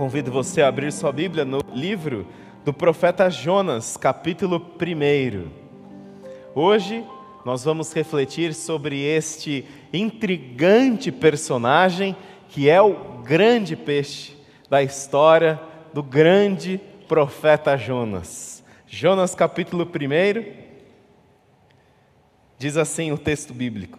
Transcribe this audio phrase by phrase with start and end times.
[0.00, 2.26] Convido você a abrir sua Bíblia no livro
[2.64, 5.50] do profeta Jonas, capítulo 1.
[6.54, 7.04] Hoje
[7.44, 12.16] nós vamos refletir sobre este intrigante personagem
[12.48, 14.38] que é o grande peixe
[14.70, 15.60] da história
[15.92, 18.64] do grande profeta Jonas.
[18.86, 20.50] Jonas, capítulo 1,
[22.56, 23.98] diz assim o texto bíblico: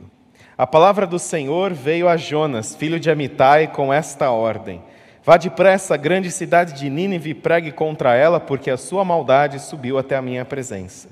[0.57, 4.81] A palavra do Senhor veio a Jonas, filho de Amitai, com esta ordem
[5.23, 9.59] Vá depressa à grande cidade de Nínive e pregue contra ela, porque a sua maldade
[9.59, 11.09] subiu até a minha presença.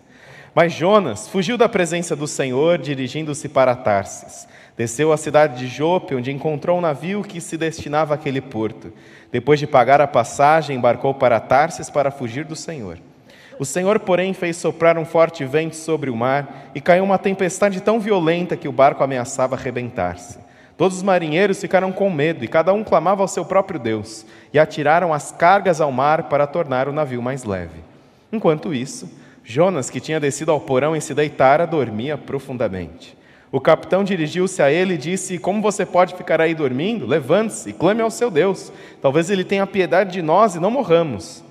[0.56, 4.48] Mas Jonas fugiu da presença do Senhor, dirigindo-se para Tarsis.
[4.76, 8.92] Desceu à cidade de Jope, onde encontrou um navio que se destinava àquele porto.
[9.32, 12.98] Depois de pagar a passagem, embarcou para Tarsis para fugir do Senhor.
[13.60, 17.80] O Senhor, porém, fez soprar um forte vento sobre o mar e caiu uma tempestade
[17.80, 20.40] tão violenta que o barco ameaçava arrebentar-se.
[20.80, 24.58] Todos os marinheiros ficaram com medo e cada um clamava ao seu próprio Deus e
[24.58, 27.82] atiraram as cargas ao mar para tornar o navio mais leve.
[28.32, 29.12] Enquanto isso,
[29.44, 33.18] Jonas, que tinha descido ao porão e se deitara, dormia profundamente.
[33.52, 37.06] O capitão dirigiu-se a ele e disse: Como você pode ficar aí dormindo?
[37.06, 38.72] Levante-se e clame ao seu Deus.
[39.02, 41.44] Talvez ele tenha piedade de nós e não morramos.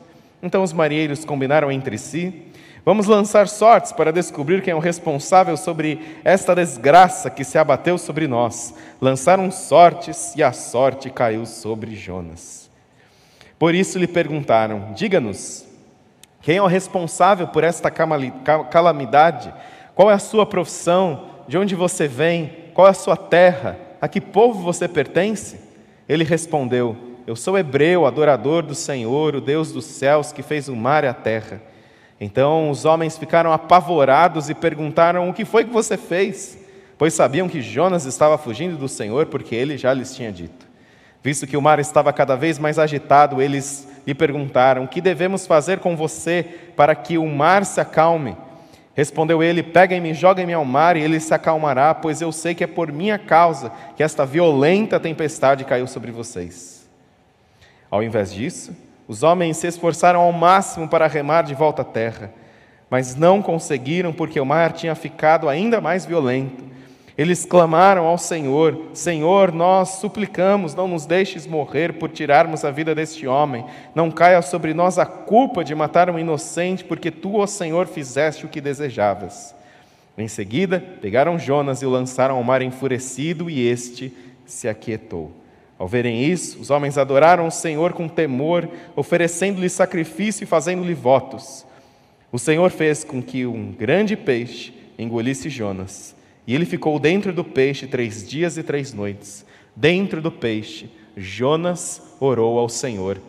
[0.43, 2.48] Então os marinheiros combinaram entre si
[2.89, 7.99] Vamos lançar sortes para descobrir quem é o responsável sobre esta desgraça que se abateu
[7.99, 8.75] sobre nós.
[8.99, 12.71] Lançaram sortes e a sorte caiu sobre Jonas.
[13.59, 15.67] Por isso lhe perguntaram: Diga-nos,
[16.41, 19.53] quem é o responsável por esta calamidade?
[19.95, 21.27] Qual é a sua profissão?
[21.47, 22.71] De onde você vem?
[22.73, 23.79] Qual é a sua terra?
[24.01, 25.61] A que povo você pertence?
[26.09, 30.75] Ele respondeu: Eu sou hebreu, adorador do Senhor, o Deus dos céus, que fez o
[30.75, 31.68] mar e a terra.
[32.21, 36.59] Então os homens ficaram apavorados e perguntaram: O que foi que você fez?
[36.97, 40.67] Pois sabiam que Jonas estava fugindo do Senhor, porque ele já lhes tinha dito.
[41.23, 45.47] Visto que o mar estava cada vez mais agitado, eles lhe perguntaram: O que devemos
[45.47, 46.45] fazer com você
[46.77, 48.37] para que o mar se acalme?
[48.95, 52.67] Respondeu ele: Peguem-me, joguem-me ao mar e ele se acalmará, pois eu sei que é
[52.67, 56.89] por minha causa que esta violenta tempestade caiu sobre vocês.
[57.89, 58.77] Ao invés disso,
[59.09, 62.31] os homens se esforçaram ao máximo para remar de volta à terra,
[62.91, 66.63] mas não conseguiram porque o mar tinha ficado ainda mais violento.
[67.17, 72.95] Eles clamaram ao Senhor: Senhor, nós suplicamos, não nos deixes morrer por tirarmos a vida
[72.95, 73.65] deste homem.
[73.95, 78.47] Não caia sobre nós a culpa de matar um inocente, porque tu, ó Senhor, fizeste
[78.47, 79.55] o que desejavas.
[80.17, 84.15] Em seguida, pegaram Jonas e o lançaram ao mar enfurecido, e este
[84.45, 85.33] se aquietou.
[85.79, 91.65] Ao verem isso, os homens adoraram o Senhor com temor, oferecendo-lhe sacrifício e fazendo-lhe votos.
[92.33, 97.45] O Senhor fez com que um grande peixe engolisse Jonas, e ele ficou dentro do
[97.45, 99.47] peixe três dias e três noites.
[99.77, 103.21] Dentro do peixe, Jonas orou ao Senhor,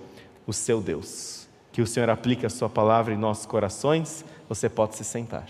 [0.48, 1.48] o seu Deus.
[1.72, 4.26] Que o Senhor aplique a sua palavra em nossos corações.
[4.48, 5.48] Você pode se sentar.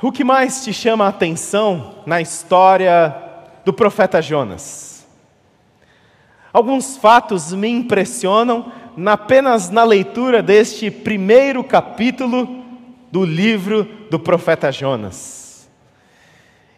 [0.00, 3.14] O que mais te chama a atenção na história
[3.64, 5.06] do profeta Jonas?
[6.52, 8.72] Alguns fatos me impressionam
[9.06, 12.62] apenas na leitura deste primeiro capítulo
[13.10, 15.68] do livro do profeta Jonas.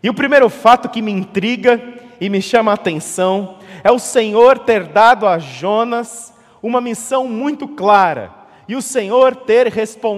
[0.03, 1.83] E o primeiro fato que me intriga
[2.21, 6.33] e me chama a atenção é o Senhor ter dado a Jonas
[6.63, 9.73] uma missão muito clara e o Senhor ter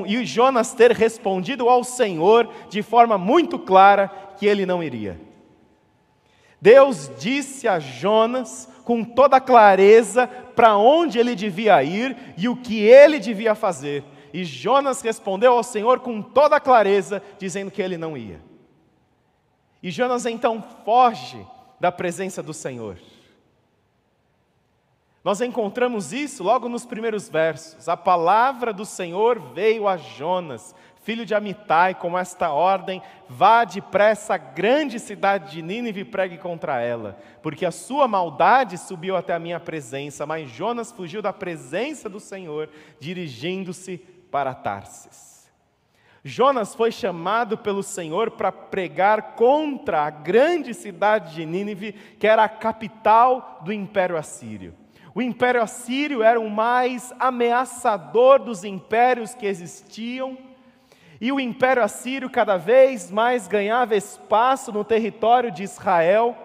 [0.06, 4.08] e Jonas ter respondido ao Senhor de forma muito clara
[4.38, 5.20] que ele não iria.
[6.60, 12.80] Deus disse a Jonas com toda clareza para onde ele devia ir e o que
[12.80, 14.04] ele devia fazer.
[14.32, 18.40] E Jonas respondeu ao Senhor com toda clareza, dizendo que ele não ia.
[19.82, 21.44] E Jonas então foge
[21.78, 22.98] da presença do Senhor.
[25.26, 27.88] Nós encontramos isso logo nos primeiros versos.
[27.88, 30.72] A palavra do Senhor veio a Jonas,
[31.02, 36.38] filho de Amitai, com esta ordem: vá depressa à grande cidade de Nínive e pregue
[36.38, 40.24] contra ela, porque a sua maldade subiu até a minha presença.
[40.24, 42.68] Mas Jonas fugiu da presença do Senhor,
[43.00, 43.98] dirigindo-se
[44.30, 45.50] para Tarsis.
[46.22, 52.44] Jonas foi chamado pelo Senhor para pregar contra a grande cidade de Nínive, que era
[52.44, 54.85] a capital do império assírio.
[55.16, 60.36] O Império Assírio era o mais ameaçador dos impérios que existiam,
[61.18, 66.36] e o Império Assírio cada vez mais ganhava espaço no território de Israel,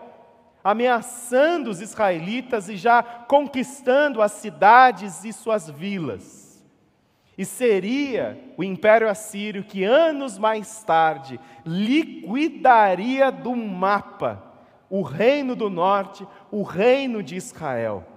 [0.64, 6.64] ameaçando os israelitas e já conquistando as cidades e suas vilas.
[7.38, 14.50] E seria o Império Assírio que anos mais tarde liquidaria do mapa
[14.90, 18.11] o reino do norte, o reino de Israel.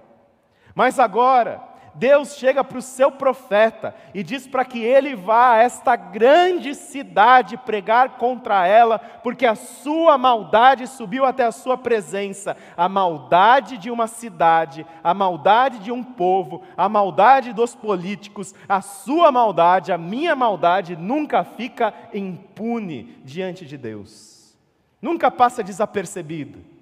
[0.75, 1.63] Mas agora,
[1.95, 6.75] Deus chega para o seu profeta e diz para que ele vá a esta grande
[6.75, 12.57] cidade pregar contra ela, porque a sua maldade subiu até a sua presença.
[12.75, 18.81] A maldade de uma cidade, a maldade de um povo, a maldade dos políticos, a
[18.81, 24.53] sua maldade, a minha maldade nunca fica impune diante de Deus,
[25.01, 26.74] nunca passa desapercebido.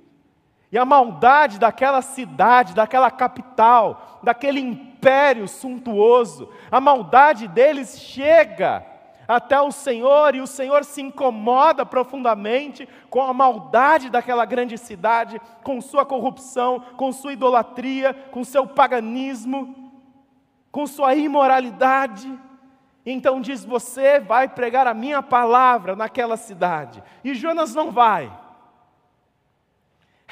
[0.73, 8.83] E a maldade daquela cidade, daquela capital, daquele império suntuoso, a maldade deles chega
[9.27, 15.39] até o Senhor e o Senhor se incomoda profundamente com a maldade daquela grande cidade,
[15.63, 19.93] com sua corrupção, com sua idolatria, com seu paganismo,
[20.71, 22.35] com sua imoralidade.
[23.05, 27.03] Então diz: Você vai pregar a minha palavra naquela cidade.
[27.23, 28.41] E Jonas não vai.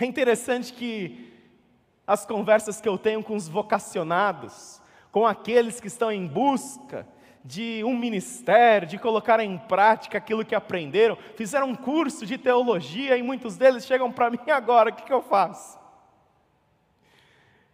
[0.01, 1.31] É interessante que
[2.07, 4.81] as conversas que eu tenho com os vocacionados,
[5.11, 7.07] com aqueles que estão em busca
[7.45, 13.15] de um ministério, de colocar em prática aquilo que aprenderam, fizeram um curso de teologia
[13.15, 15.79] e muitos deles chegam para mim agora: o que, que eu faço?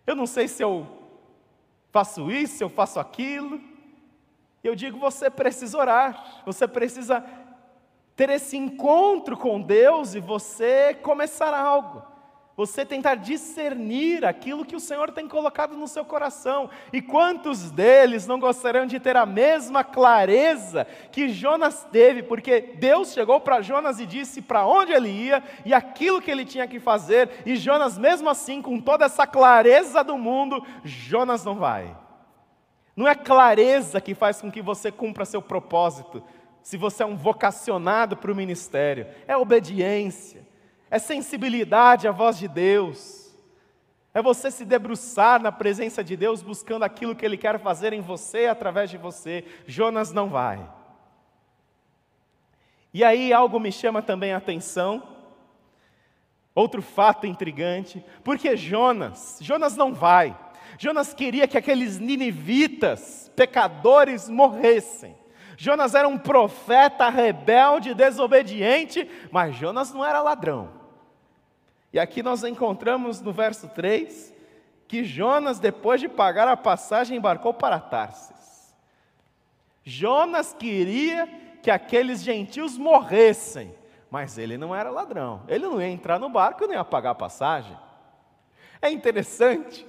[0.05, 0.85] Eu não sei se eu
[1.93, 3.61] faço isso, se eu faço aquilo.
[4.61, 7.25] Eu digo: você precisa orar, você precisa
[8.17, 12.16] ter esse encontro com Deus e você começar algo
[12.57, 16.71] você tentar discernir aquilo que o Senhor tem colocado no seu coração.
[16.91, 23.13] E quantos deles não gostariam de ter a mesma clareza que Jonas teve, porque Deus
[23.13, 26.79] chegou para Jonas e disse para onde ele ia e aquilo que ele tinha que
[26.79, 31.95] fazer, e Jonas, mesmo assim, com toda essa clareza do mundo, Jonas não vai.
[32.95, 36.23] Não é clareza que faz com que você cumpra seu propósito,
[36.63, 40.46] se você é um vocacionado para o ministério, é obediência
[40.89, 43.27] é sensibilidade à voz de Deus,
[44.13, 48.01] é você se debruçar na presença de Deus buscando aquilo que Ele quer fazer em
[48.01, 49.45] você através de você.
[49.67, 50.67] Jonas não vai.
[52.91, 55.03] E aí algo me chama também a atenção,
[56.55, 60.35] outro fato intrigante, porque Jonas, Jonas não vai.
[60.79, 65.15] Jonas queria que aqueles ninivitas, pecadores, morressem.
[65.55, 70.76] Jonas era um profeta rebelde, desobediente, mas Jonas não era ladrão.
[71.91, 74.35] E aqui nós encontramos no verso 3
[74.87, 78.73] que Jonas, depois de pagar a passagem, embarcou para Tarsis.
[79.83, 81.27] Jonas queria
[81.61, 83.73] que aqueles gentios morressem,
[84.09, 85.41] mas ele não era ladrão.
[85.47, 87.77] Ele não ia entrar no barco nem ia pagar a passagem.
[88.81, 89.85] É interessante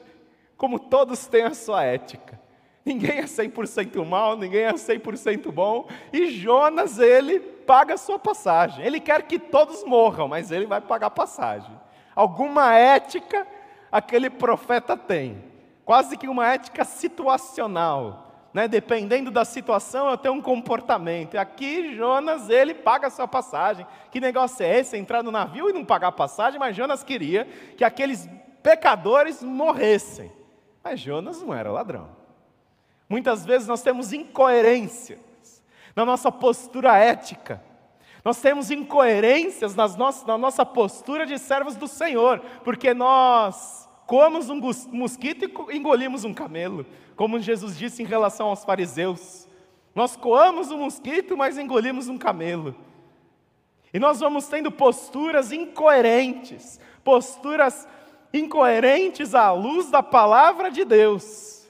[0.56, 2.40] como todos têm a sua ética.
[2.84, 5.88] Ninguém é 100% mal, ninguém é 100% bom.
[6.12, 8.84] E Jonas, ele paga a sua passagem.
[8.84, 11.78] Ele quer que todos morram, mas ele vai pagar a passagem
[12.18, 13.46] alguma ética
[13.92, 15.40] aquele profeta tem,
[15.84, 18.48] quase que uma ética situacional.
[18.52, 18.66] Né?
[18.66, 21.34] Dependendo da situação, eu tenho um comportamento.
[21.34, 23.86] E aqui Jonas, ele paga a sua passagem.
[24.10, 24.96] Que negócio é esse?
[24.96, 27.44] Entrar no navio e não pagar a passagem, mas Jonas queria
[27.76, 28.28] que aqueles
[28.64, 30.32] pecadores morressem.
[30.82, 32.08] Mas Jonas não era ladrão.
[33.08, 35.20] Muitas vezes nós temos incoerências
[35.94, 37.62] na nossa postura ética.
[38.28, 44.50] Nós temos incoerências nas nossas, na nossa postura de servos do Senhor, porque nós comemos
[44.50, 44.60] um
[44.92, 46.84] mosquito e engolimos um camelo,
[47.16, 49.48] como Jesus disse em relação aos fariseus.
[49.94, 52.74] Nós coamos um mosquito, mas engolimos um camelo.
[53.94, 57.88] E nós vamos tendo posturas incoerentes, posturas
[58.30, 61.66] incoerentes à luz da palavra de Deus.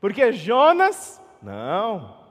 [0.00, 2.21] Porque Jonas, não,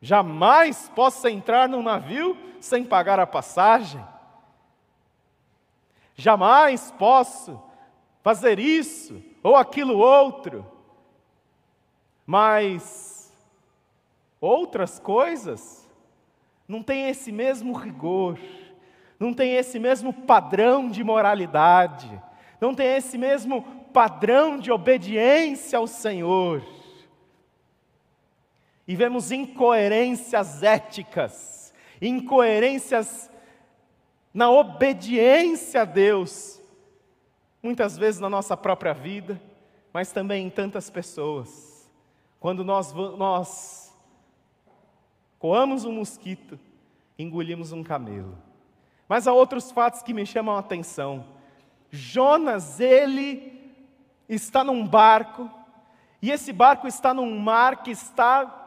[0.00, 4.04] Jamais possa entrar num navio sem pagar a passagem.
[6.14, 7.60] Jamais posso
[8.22, 10.64] fazer isso ou aquilo outro.
[12.24, 13.32] Mas
[14.40, 15.88] outras coisas
[16.66, 18.38] não têm esse mesmo rigor,
[19.18, 22.10] não têm esse mesmo padrão de moralidade,
[22.60, 23.62] não têm esse mesmo
[23.92, 26.77] padrão de obediência ao Senhor
[28.88, 33.30] e vemos incoerências éticas, incoerências
[34.32, 36.58] na obediência a Deus,
[37.62, 39.38] muitas vezes na nossa própria vida,
[39.92, 41.86] mas também em tantas pessoas.
[42.40, 43.94] Quando nós, nós
[45.38, 46.58] coamos um mosquito,
[47.18, 48.38] engolimos um camelo.
[49.06, 51.26] Mas há outros fatos que me chamam a atenção.
[51.90, 53.52] Jonas, ele
[54.26, 55.50] está num barco,
[56.22, 58.57] e esse barco está num mar que está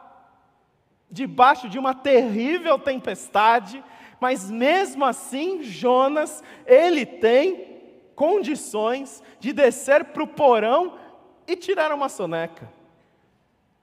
[1.12, 3.84] debaixo de uma terrível tempestade,
[4.18, 7.82] Mas mesmo assim, Jonas, ele tem
[8.14, 10.96] condições de descer para o porão
[11.44, 12.72] e tirar uma soneca.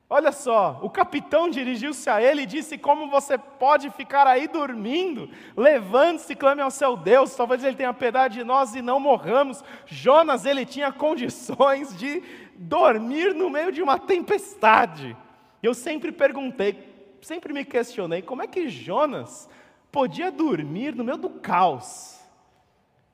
[0.10, 5.30] Olha só, o capitão dirigiu-se a ele e disse: Como você pode ficar aí dormindo?
[5.56, 9.64] Levante-se clame ao seu Deus, talvez ele tenha piedade de nós e não morramos.
[9.86, 12.24] Jonas, ele tinha condições de
[12.56, 15.16] dormir no meio de uma tempestade.
[15.62, 16.89] Eu sempre perguntei,
[17.22, 19.50] sempre me questionei: como é que Jonas
[19.92, 22.20] podia dormir no meio do caos?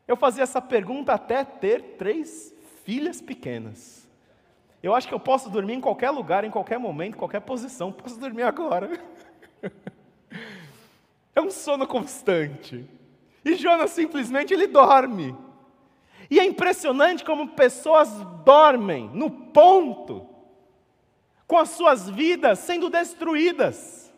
[0.08, 4.08] Eu fazia essa pergunta até ter três filhas pequenas.
[4.84, 7.92] Eu acho que eu posso dormir em qualquer lugar, em qualquer momento, em qualquer posição.
[7.92, 9.00] Posso dormir agora.
[11.36, 12.90] É um sono constante.
[13.44, 15.36] E Jonas simplesmente ele dorme.
[16.30, 18.10] E é impressionante como pessoas
[18.46, 20.28] dormem no ponto,
[21.48, 24.14] com as suas vidas sendo destruídas.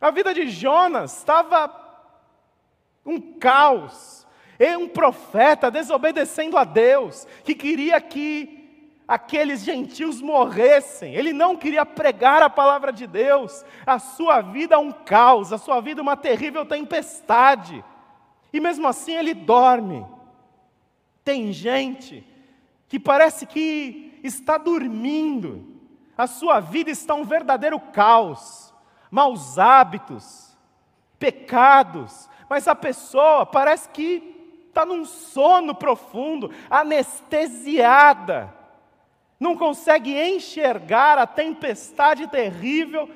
[0.00, 1.84] A vida de Jonas estava
[3.04, 4.24] um caos.
[4.58, 8.64] E um profeta desobedecendo a Deus, que queria que
[9.06, 11.14] aqueles gentios morressem.
[11.14, 13.64] Ele não queria pregar a palavra de Deus.
[13.84, 17.84] A sua vida é um caos, a sua vida é uma terrível tempestade.
[18.52, 20.06] E mesmo assim ele dorme.
[21.24, 22.24] Tem gente
[22.88, 25.73] que parece que está dormindo.
[26.16, 28.72] A sua vida está um verdadeiro caos.
[29.10, 30.56] Maus hábitos,
[31.18, 38.52] pecados, mas a pessoa parece que está num sono profundo, anestesiada
[39.38, 43.08] não consegue enxergar a tempestade terrível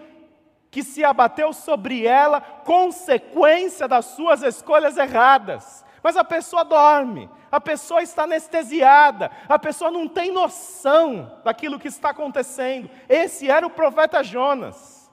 [0.71, 5.85] que se abateu sobre ela, consequência das suas escolhas erradas.
[6.03, 11.89] Mas a pessoa dorme, a pessoa está anestesiada, a pessoa não tem noção daquilo que
[11.89, 12.91] está acontecendo.
[13.09, 15.11] Esse era o profeta Jonas,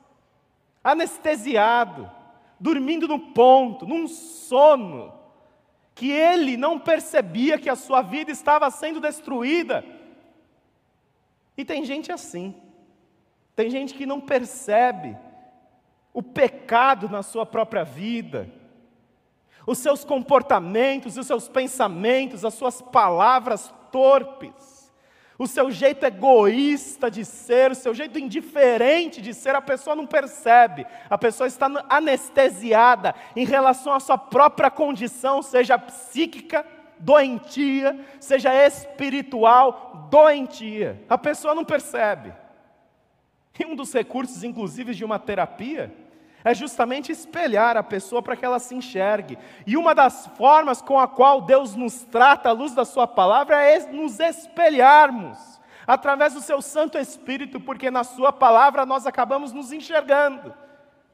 [0.83, 2.09] anestesiado,
[2.59, 5.13] dormindo no ponto, num sono,
[5.93, 9.83] que ele não percebia que a sua vida estava sendo destruída
[11.57, 12.53] e tem gente assim.
[13.55, 15.17] Tem gente que não percebe
[16.13, 18.49] o pecado na sua própria vida,
[19.65, 24.93] os seus comportamentos, os seus pensamentos, as suas palavras torpes,
[25.38, 30.07] o seu jeito egoísta de ser, o seu jeito indiferente de ser, a pessoa não
[30.07, 36.65] percebe, a pessoa está anestesiada em relação à sua própria condição, seja psíquica,
[37.00, 41.03] doentia, seja espiritual, doentia.
[41.10, 42.34] A pessoa não percebe.
[43.60, 45.93] E um dos recursos, inclusive, de uma terapia,
[46.45, 49.37] é justamente espelhar a pessoa para que ela se enxergue.
[49.65, 53.63] E uma das formas com a qual Deus nos trata à luz da Sua palavra
[53.63, 59.73] é nos espelharmos, através do Seu Santo Espírito, porque na Sua palavra nós acabamos nos
[59.73, 60.53] enxergando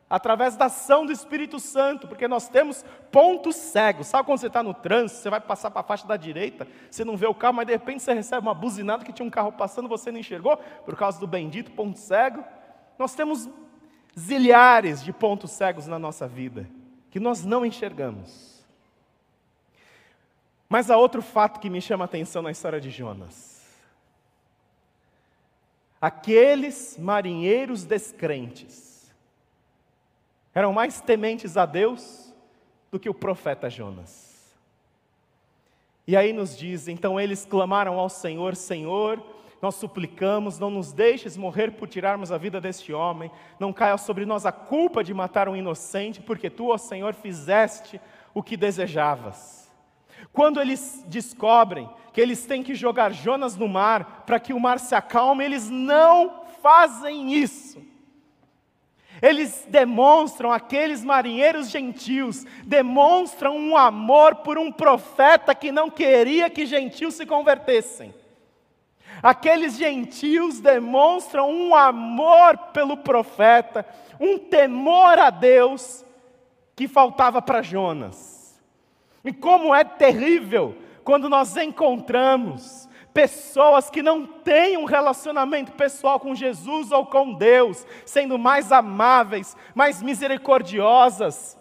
[0.09, 4.07] através da ação do Espírito Santo, porque nós temos pontos cegos.
[4.07, 7.05] Sabe quando você está no trânsito, você vai passar para a faixa da direita, você
[7.05, 9.53] não vê o carro, mas de repente você recebe uma buzinada que tinha um carro
[9.53, 12.43] passando, você não enxergou, por causa do bendito ponto cego.
[12.99, 13.49] Nós temos
[14.17, 16.69] zilhares de pontos cegos na nossa vida,
[17.09, 18.63] que nós não enxergamos.
[20.67, 23.61] Mas há outro fato que me chama a atenção na história de Jonas.
[25.99, 29.11] Aqueles marinheiros descrentes,
[30.53, 32.33] eram mais tementes a Deus
[32.91, 34.31] do que o profeta Jonas.
[36.07, 39.23] E aí nos diz: então eles clamaram ao Senhor: Senhor,
[39.61, 44.25] nós suplicamos, não nos deixes morrer por tirarmos a vida deste homem, não caia sobre
[44.25, 48.01] nós a culpa de matar um inocente, porque tu, ó Senhor, fizeste
[48.33, 49.71] o que desejavas.
[50.33, 54.79] Quando eles descobrem que eles têm que jogar Jonas no mar para que o mar
[54.79, 57.81] se acalme, eles não fazem isso.
[59.21, 66.65] Eles demonstram, aqueles marinheiros gentios, demonstram um amor por um profeta que não queria que
[66.65, 68.20] gentios se convertessem.
[69.21, 73.85] Aqueles gentios demonstram um amor pelo profeta,
[74.19, 76.03] um temor a Deus
[76.75, 78.59] que faltava para Jonas.
[79.23, 86.33] E como é terrível quando nós encontramos pessoas que não têm um relacionamento pessoal com
[86.33, 91.57] Jesus ou com Deus, sendo mais amáveis, mais misericordiosas,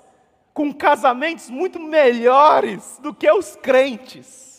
[0.54, 4.50] com casamentos muito melhores do que os crentes.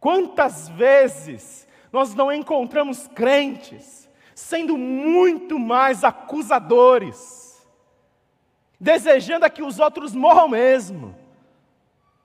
[0.00, 7.62] Quantas vezes nós não encontramos crentes sendo muito mais acusadores,
[8.80, 11.14] desejando a que os outros morram mesmo,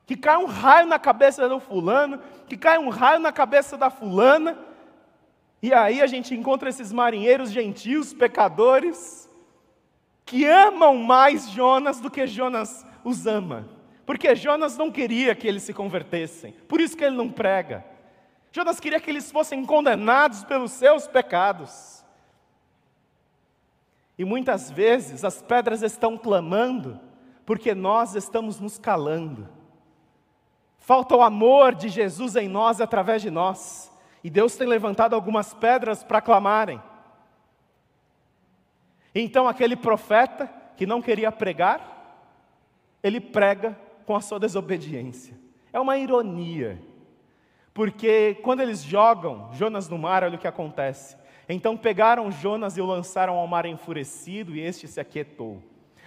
[0.05, 3.89] que cai um raio na cabeça do fulano, que cai um raio na cabeça da
[3.89, 4.58] fulana,
[5.62, 9.29] e aí a gente encontra esses marinheiros gentios, pecadores,
[10.24, 13.75] que amam mais Jonas do que Jonas os ama.
[14.06, 17.84] Porque Jonas não queria que eles se convertessem, por isso que ele não prega.
[18.52, 22.06] Jonas queria que eles fossem condenados pelos seus pecados.
[24.18, 27.00] E muitas vezes as pedras estão clamando,
[27.46, 29.50] porque nós estamos nos calando.
[30.80, 33.92] Falta o amor de Jesus em nós e através de nós.
[34.24, 36.82] E Deus tem levantado algumas pedras para clamarem.
[39.14, 40.48] Então aquele profeta
[40.78, 42.22] que não queria pregar,
[43.02, 45.38] ele prega com a sua desobediência.
[45.74, 46.80] É uma ironia,
[47.74, 51.18] porque quando eles jogam Jonas no mar, olha o que acontece.
[51.50, 55.62] Então pegaram Jonas e o lançaram ao mar enfurecido, e este se aquietou.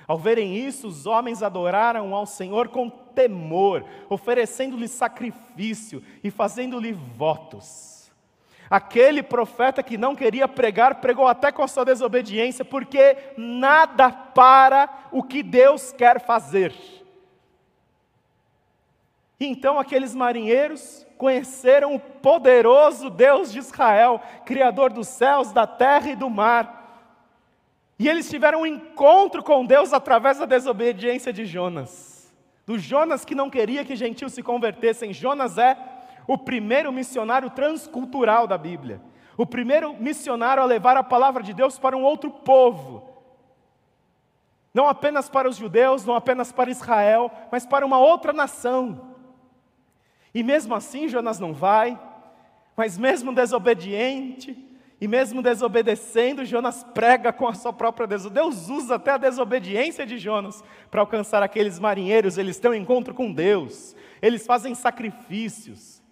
[0.07, 8.11] Ao verem isso, os homens adoraram ao Senhor com temor, oferecendo-lhe sacrifício e fazendo-lhe votos.
[8.71, 15.09] Aquele profeta que não queria pregar, pregou até com a sua desobediência, porque nada para
[15.11, 16.75] o que Deus quer fazer.
[19.41, 26.17] Então aqueles marinheiros conheceram o poderoso Deus de Israel, Criador dos céus, da terra e
[26.17, 26.79] do mar.
[27.99, 32.33] E eles tiveram um encontro com Deus através da desobediência de Jonas.
[32.67, 35.13] Do Jonas que não queria que gentios se convertessem.
[35.13, 35.77] Jonas é
[36.27, 39.01] o primeiro missionário transcultural da Bíblia.
[39.37, 43.09] O primeiro missionário a levar a palavra de Deus para um outro povo.
[44.75, 49.08] Não apenas para os judeus, não apenas para Israel, mas para uma outra nação.
[50.35, 51.99] E mesmo assim Jonas não vai,
[52.77, 54.69] mas mesmo desobediente,
[55.01, 58.43] e mesmo desobedecendo, Jonas prega com a sua própria desobediência.
[58.51, 62.37] Deus usa até a desobediência de Jonas para alcançar aqueles marinheiros.
[62.37, 66.03] Eles têm um encontro com Deus, eles fazem sacrifícios,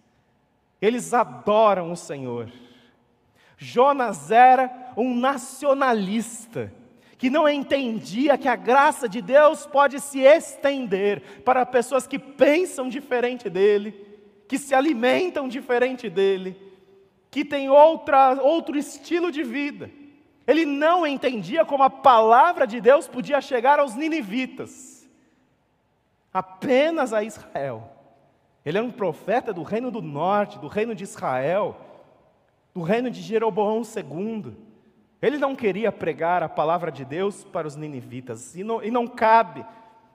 [0.80, 2.52] eles adoram o Senhor.
[3.58, 6.72] Jonas era um nacionalista
[7.18, 12.88] que não entendia que a graça de Deus pode se estender para pessoas que pensam
[12.88, 13.94] diferente dele,
[14.46, 16.56] que se alimentam diferente dele,
[17.30, 19.90] que têm outra, outro estilo de vida.
[20.46, 25.08] Ele não entendia como a palavra de Deus podia chegar aos ninivitas,
[26.32, 27.90] apenas a Israel.
[28.64, 31.76] Ele é um profeta do reino do norte, do reino de Israel,
[32.74, 34.54] do reino de Jeroboão II.
[35.26, 39.08] Ele não queria pregar a palavra de Deus para os ninivitas, e não, e não
[39.08, 39.66] cabe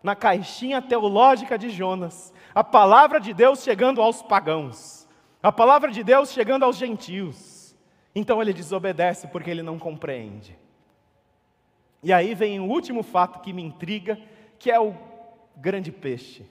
[0.02, 5.06] na caixinha teológica de Jonas, a palavra de Deus chegando aos pagãos,
[5.44, 7.76] a palavra de Deus chegando aos gentios.
[8.16, 10.58] Então ele desobedece porque ele não compreende.
[12.02, 14.18] E aí vem o último fato que me intriga,
[14.58, 14.96] que é o
[15.58, 16.46] grande peixe.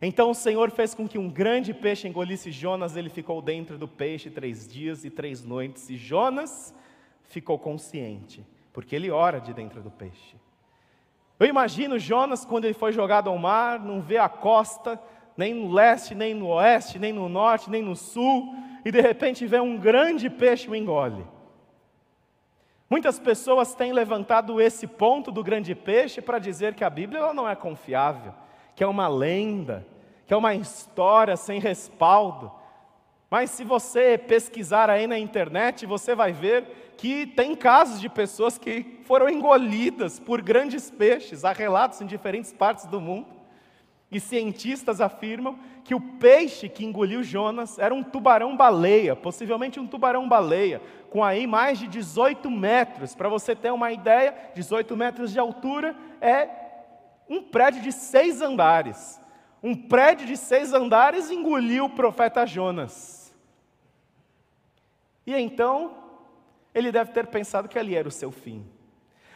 [0.00, 3.86] Então o Senhor fez com que um grande peixe engolisse Jonas, ele ficou dentro do
[3.86, 6.74] peixe três dias e três noites, e Jonas
[7.32, 10.36] ficou consciente, porque ele ora de dentro do peixe.
[11.40, 15.00] Eu imagino Jonas, quando ele foi jogado ao mar, não vê a costa,
[15.36, 19.46] nem no leste, nem no oeste, nem no norte, nem no sul, e de repente
[19.46, 21.26] vê um grande peixe o engole.
[22.88, 27.48] Muitas pessoas têm levantado esse ponto do grande peixe para dizer que a Bíblia não
[27.48, 28.34] é confiável,
[28.76, 29.86] que é uma lenda,
[30.26, 32.52] que é uma história sem respaldo.
[33.30, 38.56] Mas se você pesquisar aí na internet, você vai ver que tem casos de pessoas
[38.56, 43.26] que foram engolidas por grandes peixes, há relatos em diferentes partes do mundo.
[44.08, 50.80] E cientistas afirmam que o peixe que engoliu Jonas era um tubarão-baleia, possivelmente um tubarão-baleia,
[51.10, 53.16] com aí mais de 18 metros.
[53.16, 56.48] Para você ter uma ideia, 18 metros de altura é
[57.28, 59.20] um prédio de seis andares.
[59.60, 63.34] Um prédio de seis andares engoliu o profeta Jonas.
[65.26, 66.01] E então
[66.74, 68.66] ele deve ter pensado que ali era o seu fim.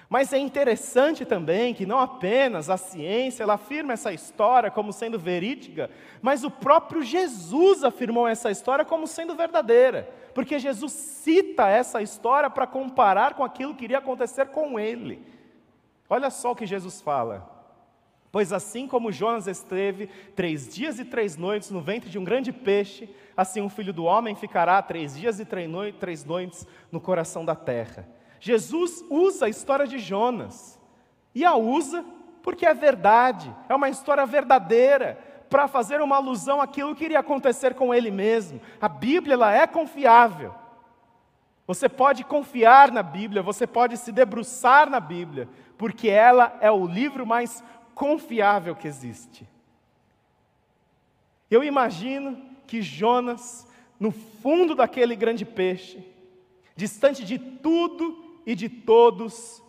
[0.09, 5.19] Mas é interessante também que não apenas a ciência ela afirma essa história como sendo
[5.19, 5.91] verídica,
[6.23, 12.49] mas o próprio Jesus afirmou essa história como sendo verdadeira, porque Jesus cita essa história
[12.49, 15.27] para comparar com aquilo que iria acontecer com ele.
[16.09, 17.56] Olha só o que Jesus fala.
[18.31, 22.53] Pois assim como Jonas esteve três dias e três noites no ventre de um grande
[22.53, 27.55] peixe, assim o filho do homem ficará três dias e três noites no coração da
[27.55, 28.07] terra.
[28.39, 30.79] Jesus usa a história de Jonas,
[31.35, 32.05] e a usa
[32.43, 35.19] porque é verdade, é uma história verdadeira,
[35.51, 38.61] para fazer uma alusão àquilo que iria acontecer com ele mesmo.
[38.81, 40.55] A Bíblia ela é confiável.
[41.67, 46.87] Você pode confiar na Bíblia, você pode se debruçar na Bíblia, porque ela é o
[46.87, 47.65] livro mais
[47.97, 49.49] confiável que existe.
[51.51, 53.67] Eu imagino que Jonas,
[53.99, 56.05] no fundo daquele grande peixe,
[56.77, 59.63] distante de tudo e de todos,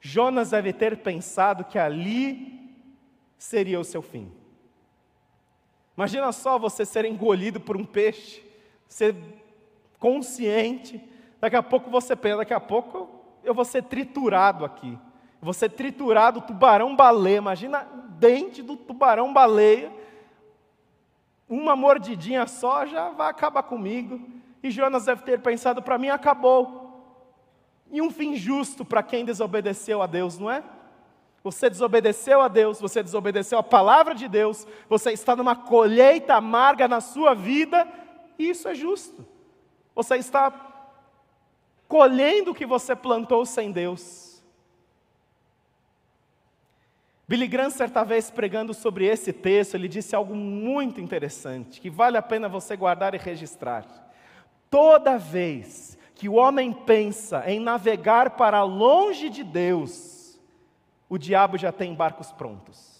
[0.00, 2.72] Jonas deve ter pensado que ali
[3.36, 4.30] seria o seu fim.
[5.96, 8.44] Imagina só você ser engolido por um peixe,
[8.86, 9.16] ser
[9.98, 11.02] consciente,
[11.40, 13.10] daqui a pouco você pensa, daqui a pouco
[13.42, 14.96] eu vou ser triturado aqui.
[15.46, 17.36] Eu vou ser triturado, tubarão-baleia.
[17.36, 17.86] Imagina
[18.18, 19.92] dente do tubarão-baleia.
[21.48, 24.20] Uma mordidinha só já vai acabar comigo.
[24.60, 27.00] E Jonas deve ter pensado: para mim acabou.
[27.92, 30.64] E um fim justo para quem desobedeceu a Deus, não é?
[31.44, 36.88] Você desobedeceu a Deus, você desobedeceu a palavra de Deus, você está numa colheita amarga
[36.88, 37.86] na sua vida,
[38.36, 39.24] e isso é justo.
[39.94, 40.52] Você está
[41.86, 44.25] colhendo o que você plantou sem Deus.
[47.28, 52.16] Billy Graham, certa vez pregando sobre esse texto, ele disse algo muito interessante, que vale
[52.16, 53.84] a pena você guardar e registrar.
[54.70, 60.38] Toda vez que o homem pensa em navegar para longe de Deus,
[61.08, 62.96] o diabo já tem barcos prontos.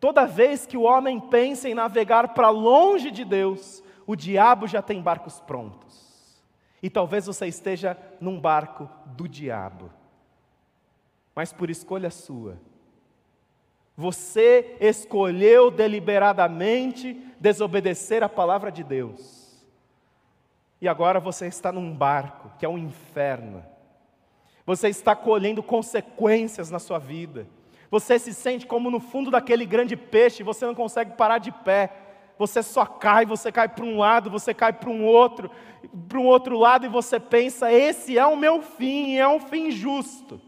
[0.00, 4.82] Toda vez que o homem pensa em navegar para longe de Deus, o diabo já
[4.82, 6.42] tem barcos prontos.
[6.82, 9.90] E talvez você esteja num barco do diabo,
[11.34, 12.58] mas por escolha sua.
[13.98, 19.62] Você escolheu deliberadamente desobedecer a palavra de Deus.
[20.80, 23.62] E agora você está num barco que é um inferno
[24.68, 27.46] você está colhendo consequências na sua vida.
[27.90, 31.90] Você se sente como no fundo daquele grande peixe, você não consegue parar de pé.
[32.38, 35.50] Você só cai, você cai para um lado, você cai para um outro,
[36.06, 39.70] para um outro lado e você pensa: esse é o meu fim, é um fim
[39.70, 40.38] justo.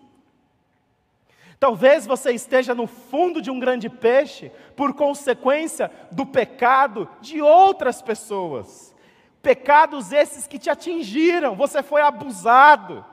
[1.60, 8.00] Talvez você esteja no fundo de um grande peixe por consequência do pecado de outras
[8.00, 8.96] pessoas.
[9.42, 13.04] Pecados esses que te atingiram, você foi abusado,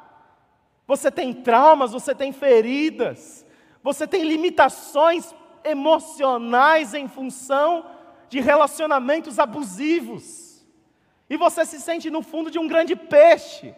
[0.88, 3.45] você tem traumas, você tem feridas,
[3.83, 7.86] você tem limitações emocionais em função
[8.29, 10.65] de relacionamentos abusivos.
[11.29, 13.75] E você se sente no fundo de um grande peixe,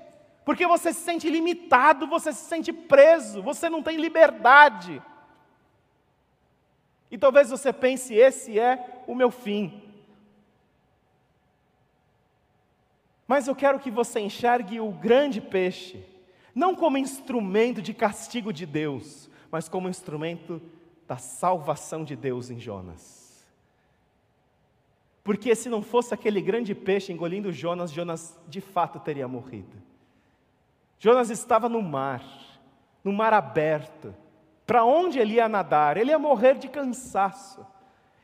[0.50, 5.00] porque você se sente limitado, você se sente preso, você não tem liberdade.
[7.12, 9.84] E talvez você pense: esse é o meu fim.
[13.28, 16.04] Mas eu quero que você enxergue o grande peixe
[16.56, 20.60] não como instrumento de castigo de Deus, mas como instrumento
[21.08, 23.48] da salvação de Deus em Jonas.
[25.24, 29.89] Porque se não fosse aquele grande peixe engolindo Jonas, Jonas de fato teria morrido.
[31.00, 32.22] Jonas estava no mar,
[33.04, 34.14] no mar aberto.
[34.66, 35.98] Para onde ele ia nadar?
[35.98, 37.66] Ele ia morrer de cansaço.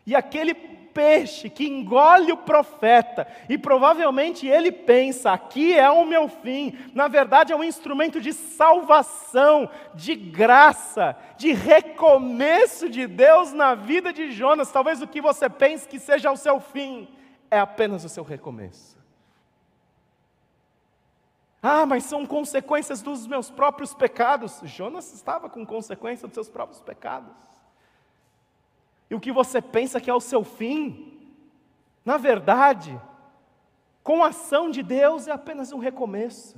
[0.05, 6.27] E aquele peixe que engole o profeta, e provavelmente ele pensa: aqui é o meu
[6.27, 6.77] fim.
[6.93, 14.13] Na verdade, é um instrumento de salvação, de graça, de recomeço de Deus na vida
[14.13, 14.71] de Jonas.
[14.71, 17.07] Talvez o que você pense que seja o seu fim
[17.49, 18.94] é apenas o seu recomeço.
[21.67, 24.59] Ah, mas são consequências dos meus próprios pecados.
[24.65, 27.33] Jonas estava com consequência dos seus próprios pecados.
[29.09, 31.27] E o que você pensa que é o seu fim,
[32.05, 32.95] na verdade,
[34.03, 36.55] com a ação de Deus é apenas um recomeço.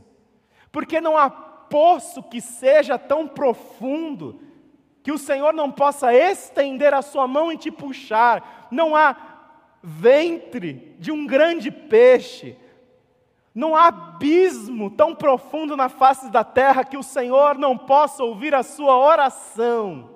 [0.74, 4.42] Porque não há poço que seja tão profundo
[5.02, 8.68] que o Senhor não possa estender a sua mão e te puxar.
[8.70, 9.16] Não há
[9.82, 12.58] ventre de um grande peixe.
[13.58, 18.54] Não há abismo tão profundo na face da terra que o Senhor não possa ouvir
[18.54, 20.12] a sua oração.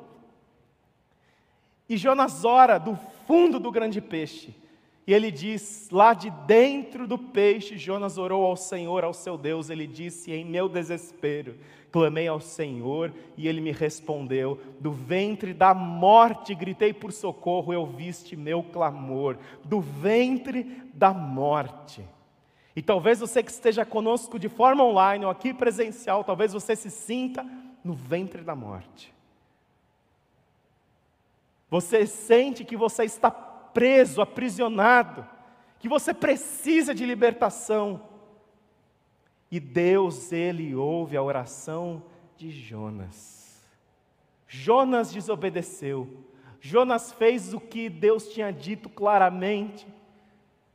[1.89, 4.53] E Jonas ora do fundo do grande peixe.
[5.07, 9.71] E ele diz: lá de dentro do peixe, Jonas orou ao Senhor, ao seu Deus.
[9.71, 11.57] Ele disse: Em meu desespero,
[11.91, 14.61] clamei ao Senhor e ele me respondeu.
[14.79, 19.35] Do ventre da morte gritei por socorro, eu viste meu clamor.
[19.65, 22.05] Do ventre da morte.
[22.75, 26.89] E talvez você que esteja conosco de forma online ou aqui presencial, talvez você se
[26.89, 27.45] sinta
[27.83, 29.13] no ventre da morte.
[31.69, 35.27] Você sente que você está preso, aprisionado,
[35.79, 38.01] que você precisa de libertação.
[39.49, 42.03] E Deus, ele ouve a oração
[42.37, 43.61] de Jonas.
[44.47, 46.25] Jonas desobedeceu.
[46.59, 49.87] Jonas fez o que Deus tinha dito claramente.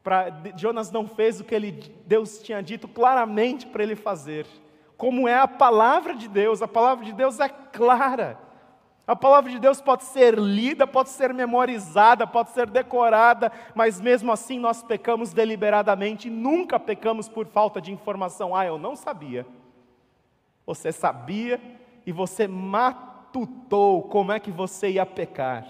[0.06, 1.72] Pra, Jonas não fez o que ele,
[2.06, 4.46] Deus tinha dito claramente para ele fazer.
[4.96, 8.38] Como é a palavra de Deus, a palavra de Deus é clara.
[9.04, 14.30] A palavra de Deus pode ser lida, pode ser memorizada, pode ser decorada, mas mesmo
[14.30, 18.54] assim nós pecamos deliberadamente e nunca pecamos por falta de informação.
[18.54, 19.44] Ah, eu não sabia.
[20.64, 21.60] Você sabia
[22.06, 25.66] e você matutou como é que você ia pecar.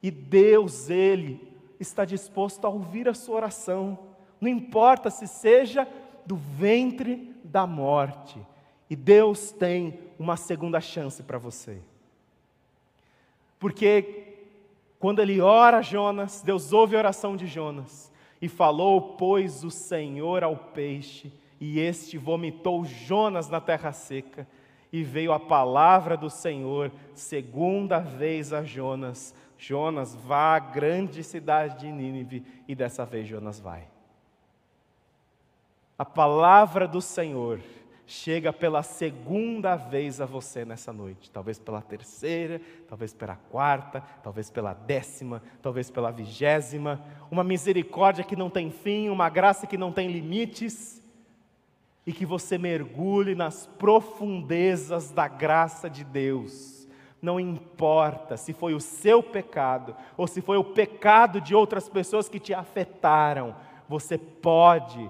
[0.00, 1.51] E Deus, Ele,
[1.82, 3.98] está disposto a ouvir a sua oração,
[4.40, 5.86] não importa se seja
[6.24, 8.40] do ventre da morte,
[8.88, 11.78] e Deus tem uma segunda chance para você.
[13.58, 14.36] Porque
[14.98, 20.42] quando ele ora Jonas, Deus ouve a oração de Jonas, e falou, pois, o Senhor
[20.42, 24.46] ao peixe, e este vomitou Jonas na terra seca,
[24.92, 31.78] e veio a palavra do Senhor segunda vez a Jonas, Jonas, vá à grande cidade
[31.78, 33.86] de Nínive, e dessa vez Jonas vai.
[35.96, 37.60] A palavra do Senhor
[38.04, 44.50] chega pela segunda vez a você nessa noite, talvez pela terceira, talvez pela quarta, talvez
[44.50, 49.92] pela décima, talvez pela vigésima, uma misericórdia que não tem fim, uma graça que não
[49.92, 51.00] tem limites,
[52.04, 56.81] e que você mergulhe nas profundezas da graça de Deus
[57.22, 62.28] não importa se foi o seu pecado ou se foi o pecado de outras pessoas
[62.28, 63.54] que te afetaram,
[63.88, 65.08] você pode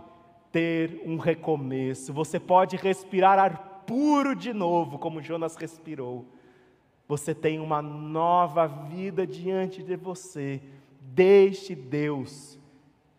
[0.53, 6.27] ter um recomeço, você pode respirar ar puro de novo, como Jonas respirou.
[7.09, 10.62] Você tem uma nova vida diante de você.
[11.01, 12.59] Deixe Deus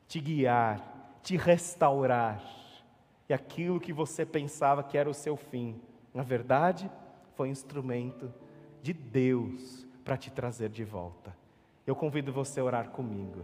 [0.07, 2.41] te guiar, te restaurar.
[3.27, 5.81] E aquilo que você pensava que era o seu fim,
[6.13, 6.89] na verdade,
[7.35, 8.31] foi instrumento
[8.83, 11.33] de Deus para te trazer de volta.
[11.87, 13.43] Eu convido você a orar comigo.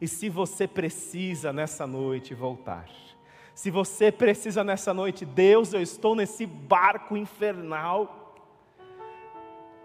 [0.00, 2.88] E se você precisa nessa noite voltar,
[3.54, 8.34] se você precisa nessa noite, Deus, eu estou nesse barco infernal,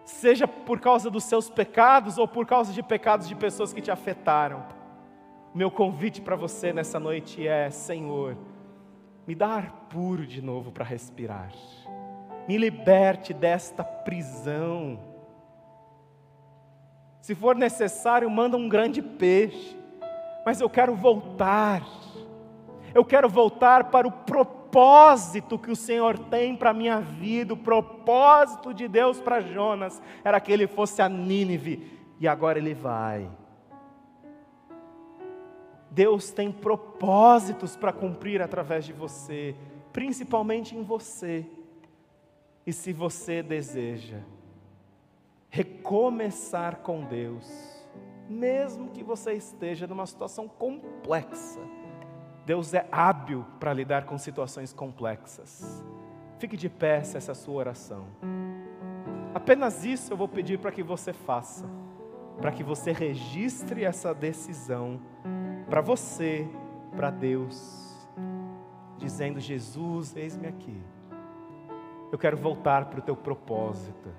[0.03, 3.91] seja por causa dos seus pecados ou por causa de pecados de pessoas que te
[3.91, 4.65] afetaram,
[5.53, 8.35] meu convite para você nessa noite é: Senhor,
[9.27, 11.51] me dá ar puro de novo para respirar
[12.47, 14.99] me liberte desta prisão.
[17.21, 19.77] Se for necessário, manda um grande peixe,
[20.45, 21.85] mas eu quero voltar.
[22.93, 27.53] Eu quero voltar para o propósito que o Senhor tem para a minha vida.
[27.53, 32.73] O propósito de Deus para Jonas era que ele fosse a Nínive, e agora ele
[32.73, 33.29] vai.
[35.91, 39.55] Deus tem propósitos para cumprir através de você,
[39.91, 41.45] principalmente em você.
[42.69, 44.19] E se você deseja
[45.49, 47.43] recomeçar com Deus,
[48.29, 51.59] mesmo que você esteja numa situação complexa,
[52.45, 55.83] Deus é hábil para lidar com situações complexas.
[56.37, 58.05] Fique de pé se essa é sua oração.
[59.33, 61.65] Apenas isso eu vou pedir para que você faça,
[62.37, 65.01] para que você registre essa decisão
[65.67, 66.47] para você,
[66.95, 68.07] para Deus,
[68.99, 70.79] dizendo: Jesus, eis-me aqui.
[72.11, 74.09] Eu quero voltar para o teu propósito.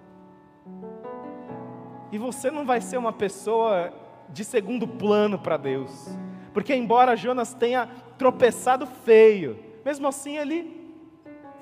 [2.12, 3.92] E você não vai ser uma pessoa
[4.28, 6.16] de segundo plano para Deus,
[6.52, 10.94] porque embora Jonas tenha tropeçado feio, mesmo assim ele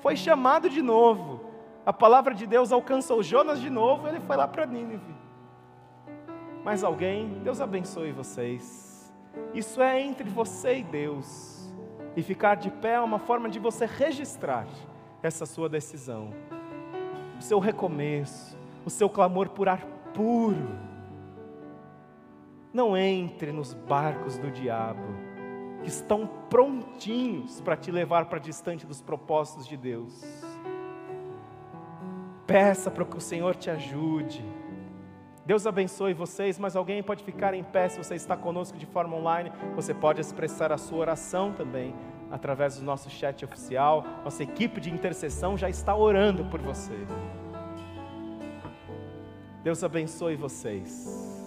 [0.01, 1.41] foi chamado de novo.
[1.85, 5.15] A palavra de Deus alcançou Jonas de novo, ele foi lá para Nínive.
[6.63, 7.39] Mais alguém?
[7.43, 9.11] Deus abençoe vocês.
[9.53, 11.71] Isso é entre você e Deus.
[12.15, 14.67] E ficar de pé é uma forma de você registrar
[15.21, 16.33] essa sua decisão,
[17.37, 20.77] o seu recomeço, o seu clamor por ar puro.
[22.73, 25.03] Não entre nos barcos do diabo,
[25.81, 30.23] que estão prontinhos para te levar para distante dos propósitos de Deus.
[32.45, 34.43] Peça para que o Senhor te ajude.
[35.45, 39.15] Deus abençoe vocês, mas alguém pode ficar em pé se você está conosco de forma
[39.15, 39.51] online.
[39.75, 41.95] Você pode expressar a sua oração também
[42.31, 44.05] através do nosso chat oficial.
[44.23, 46.95] Nossa equipe de intercessão já está orando por você.
[49.63, 51.38] Deus abençoe vocês.